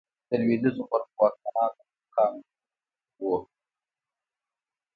[0.27, 2.47] د لوېدیځو برخو واکمنان د کوم قامونه
[3.21, 3.35] وو؟